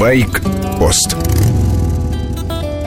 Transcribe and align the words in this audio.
Байк-пост. 0.00 1.14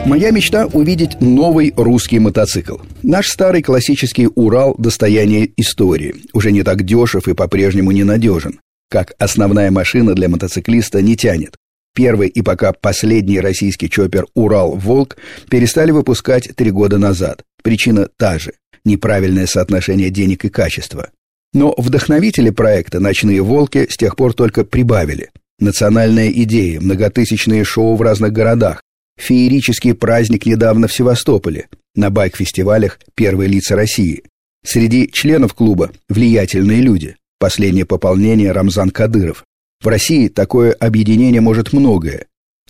Моя 0.04 0.32
мечта– 0.32 0.66
увидеть 0.72 1.20
новый 1.20 1.72
русский 1.76 2.18
мотоцикл. 2.18 2.78
Наш 3.04 3.28
старый 3.28 3.62
классический 3.62 4.28
«Урал»– 4.34 4.74
достояние 4.78 5.48
истории. 5.56 6.16
Уже 6.32 6.50
не 6.50 6.64
так 6.64 6.82
дешев 6.82 7.28
и 7.28 7.34
по-прежнему 7.34 7.92
ненадежен. 7.92 8.58
Как 8.90 9.12
основная 9.20 9.70
машина 9.70 10.14
для 10.14 10.28
мотоциклиста 10.28 11.02
не 11.02 11.16
тянет. 11.16 11.54
Первый 11.94 12.26
и 12.26 12.42
пока 12.42 12.72
последний 12.72 13.38
российский 13.38 13.88
чоппер 13.88 14.26
«Урал-Волк» 14.34 15.16
перестали 15.48 15.92
выпускать 15.92 16.50
три 16.56 16.72
года 16.72 16.98
назад. 16.98 17.44
Причина 17.62 18.08
та 18.16 18.40
же– 18.40 18.54
неправильное 18.84 19.46
соотношение 19.46 20.10
денег 20.10 20.44
и 20.46 20.48
качества. 20.48 21.10
Но 21.52 21.76
вдохновители 21.78 22.50
проекта 22.50 22.98
«Ночные 22.98 23.40
волки» 23.40 23.86
с 23.88 23.96
тех 23.96 24.16
пор 24.16 24.34
только 24.34 24.64
прибавили. 24.64 25.30
Национальная 25.58 26.30
идея, 26.30 26.80
многотысячные 26.80 27.64
шоу 27.64 27.96
в 27.96 28.02
разных 28.02 28.32
городах, 28.32 28.82
феерический 29.16 29.94
праздник 29.94 30.46
недавно 30.46 30.88
в 30.88 30.92
Севастополе, 30.92 31.68
на 31.94 32.10
байк-фестивалях 32.10 32.98
«Первые 33.14 33.48
лица 33.48 33.76
России». 33.76 34.24
Среди 34.66 35.10
членов 35.12 35.54
клуба 35.54 35.92
влиятельные 36.08 36.80
люди. 36.80 37.16
Последнее 37.38 37.84
пополнение 37.84 38.52
Рамзан 38.52 38.90
Кадыров. 38.90 39.44
В 39.82 39.88
России 39.88 40.28
такое 40.28 40.72
объединение 40.72 41.40
может 41.42 41.72
многое. 41.72 42.26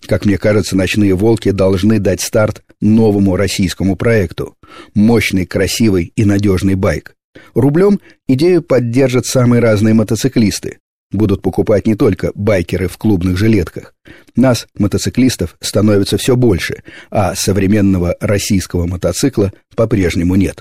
Как 0.06 0.26
мне 0.26 0.36
кажется, 0.36 0.76
«Ночные 0.76 1.14
волки» 1.14 1.50
должны 1.52 2.00
дать 2.00 2.20
старт 2.20 2.62
новому 2.80 3.36
российскому 3.36 3.96
проекту. 3.96 4.54
Мощный, 4.94 5.46
красивый 5.46 6.12
и 6.16 6.24
надежный 6.24 6.74
байк. 6.74 7.14
Рублем 7.54 8.00
идею 8.28 8.62
поддержат 8.62 9.26
самые 9.26 9.60
разные 9.60 9.94
мотоциклисты. 9.94 10.78
Будут 11.14 11.42
покупать 11.42 11.86
не 11.86 11.94
только 11.94 12.32
байкеры 12.34 12.88
в 12.88 12.98
клубных 12.98 13.38
жилетках. 13.38 13.94
Нас, 14.34 14.66
мотоциклистов, 14.76 15.56
становится 15.60 16.18
все 16.18 16.34
больше, 16.34 16.82
а 17.08 17.36
современного 17.36 18.16
российского 18.20 18.86
мотоцикла 18.86 19.52
по-прежнему 19.76 20.34
нет. 20.34 20.60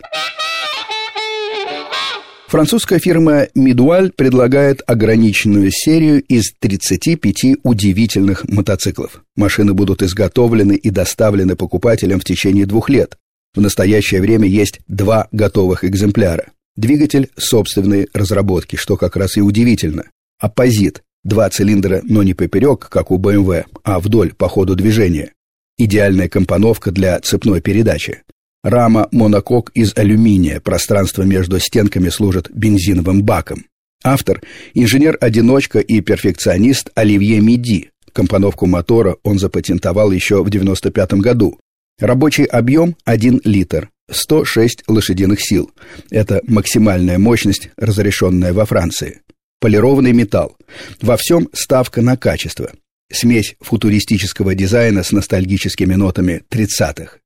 Французская 2.49 2.99
фирма 2.99 3.47
Midwall 3.57 4.11
предлагает 4.15 4.83
ограниченную 4.85 5.71
серию 5.71 6.21
из 6.21 6.53
35 6.59 7.57
удивительных 7.63 8.47
мотоциклов. 8.47 9.23
Машины 9.35 9.73
будут 9.73 10.03
изготовлены 10.03 10.73
и 10.73 10.91
доставлены 10.91 11.55
покупателям 11.55 12.19
в 12.19 12.25
течение 12.25 12.67
двух 12.67 12.91
лет. 12.91 13.17
В 13.55 13.61
настоящее 13.61 14.21
время 14.21 14.47
есть 14.47 14.81
два 14.87 15.29
готовых 15.31 15.83
экземпляра. 15.83 16.45
Двигатель 16.75 17.31
собственной 17.37 18.07
разработки, 18.13 18.75
что 18.75 18.97
как 18.97 19.15
раз 19.15 19.37
и 19.37 19.41
удивительно. 19.41 20.03
Оппозит. 20.39 21.03
Два 21.23 21.49
цилиндра, 21.49 22.01
но 22.03 22.21
не 22.21 22.33
поперек, 22.33 22.89
как 22.89 23.11
у 23.11 23.17
BMW, 23.17 23.65
а 23.83 23.99
вдоль 23.99 24.33
по 24.33 24.49
ходу 24.49 24.75
движения. 24.75 25.31
Идеальная 25.77 26.27
компоновка 26.27 26.91
для 26.91 27.19
цепной 27.19 27.61
передачи. 27.61 28.23
Рама 28.63 29.09
монокок 29.11 29.71
из 29.73 29.93
алюминия, 29.97 30.59
пространство 30.59 31.23
между 31.23 31.59
стенками 31.59 32.09
служит 32.09 32.49
бензиновым 32.53 33.23
баком. 33.23 33.65
Автор– 34.03 34.41
инженер-одиночка 34.73 35.79
и 35.79 36.01
перфекционист 36.01 36.89
Оливье 36.95 37.39
Миди. 37.39 37.91
Компоновку 38.11 38.65
мотора 38.65 39.17
он 39.23 39.39
запатентовал 39.39 40.11
еще 40.11 40.35
в 40.35 40.47
1995 40.47 41.13
году. 41.21 41.59
Рабочий 41.99 42.43
объем– 42.43 42.95
1 43.05 43.41
литр, 43.43 43.89
106 44.11 44.83
лошадиных 44.87 45.39
сил. 45.41 45.71
Это 46.09 46.41
максимальная 46.47 47.17
мощность, 47.17 47.69
разрешенная 47.77 48.53
во 48.53 48.65
Франции. 48.65 49.21
Полированный 49.63 50.11
металл. 50.11 50.57
Во 51.01 51.15
всем 51.15 51.47
ставка 51.53 52.01
на 52.01 52.17
качество. 52.17 52.69
Смесь 53.09 53.55
футуристического 53.61 54.55
дизайна 54.55 55.03
с 55.03 55.13
ностальгическими 55.13 55.93
нотами 55.93 56.41
30-х. 56.51 57.19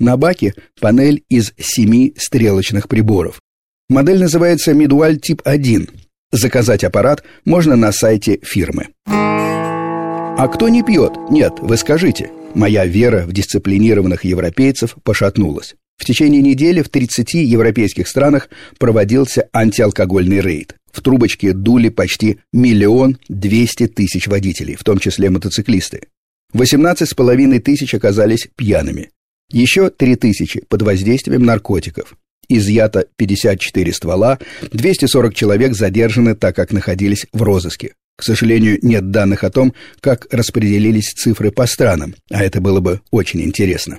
На 0.00 0.16
баке 0.16 0.54
панель 0.80 1.22
из 1.28 1.52
семи 1.56 2.12
стрелочных 2.18 2.88
приборов. 2.88 3.40
Модель 3.88 4.18
называется 4.18 4.72
Midwall 4.72 5.18
Тип 5.18 5.42
1. 5.44 5.88
Заказать 6.32 6.82
аппарат 6.82 7.22
можно 7.44 7.76
на 7.76 7.92
сайте 7.92 8.40
фирмы. 8.42 8.88
А 9.06 10.48
кто 10.52 10.68
не 10.68 10.82
пьет? 10.82 11.12
Нет, 11.30 11.52
вы 11.60 11.76
скажите. 11.76 12.32
Моя 12.56 12.84
вера 12.84 13.26
в 13.26 13.32
дисциплинированных 13.32 14.24
европейцев 14.24 14.96
пошатнулась. 15.04 15.76
В 15.98 16.04
течение 16.04 16.42
недели 16.42 16.82
в 16.82 16.88
30 16.88 17.34
европейских 17.34 18.08
странах 18.08 18.48
проводился 18.76 19.48
антиалкогольный 19.52 20.40
рейд. 20.40 20.74
В 20.96 21.02
трубочке 21.02 21.52
дули 21.52 21.90
почти 21.90 22.38
миллион 22.54 23.18
двести 23.28 23.86
тысяч 23.86 24.26
водителей, 24.28 24.76
в 24.76 24.82
том 24.82 24.98
числе 24.98 25.28
мотоциклисты. 25.28 26.08
18,5 26.54 27.58
тысяч 27.60 27.94
оказались 27.94 28.48
пьяными. 28.56 29.10
Еще 29.50 29.90
3 29.90 30.16
тысячи 30.16 30.64
под 30.66 30.80
воздействием 30.80 31.44
наркотиков. 31.44 32.16
Изъято 32.48 33.06
54 33.16 33.92
ствола, 33.92 34.38
240 34.72 35.34
человек 35.34 35.74
задержаны, 35.74 36.34
так 36.34 36.56
как 36.56 36.72
находились 36.72 37.26
в 37.30 37.42
розыске. 37.42 37.92
К 38.16 38.22
сожалению, 38.22 38.78
нет 38.80 39.10
данных 39.10 39.44
о 39.44 39.50
том, 39.50 39.74
как 40.00 40.26
распределились 40.30 41.12
цифры 41.12 41.50
по 41.50 41.66
странам, 41.66 42.14
а 42.30 42.42
это 42.42 42.62
было 42.62 42.80
бы 42.80 43.02
очень 43.10 43.42
интересно. 43.42 43.98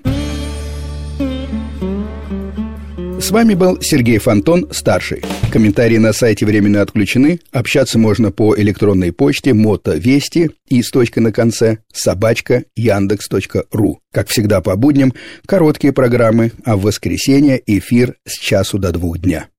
С 3.28 3.32
вами 3.32 3.56
был 3.56 3.82
Сергей 3.82 4.20
Фонтон, 4.20 4.70
старший. 4.72 5.22
Комментарии 5.52 5.98
на 5.98 6.14
сайте 6.14 6.46
временно 6.46 6.82
отключены. 6.82 7.42
Общаться 7.52 8.00
можно 8.00 8.32
по 8.32 8.58
электронной 8.58 9.12
почте 9.12 9.54
мотовести 9.54 10.52
и 10.70 10.82
с 10.82 10.90
точкой 10.90 11.20
на 11.20 11.34
конце 11.34 11.80
собачка 11.92 12.64
яндекс.ру. 12.78 14.00
Как 14.14 14.30
всегда 14.30 14.62
по 14.62 14.78
будням, 14.78 15.14
короткие 15.46 15.92
программы, 15.92 16.54
а 16.64 16.78
в 16.78 16.84
воскресенье 16.84 17.62
эфир 17.66 18.16
с 18.26 18.40
часу 18.40 18.78
до 18.78 18.94
двух 18.94 19.20
дня. 19.20 19.50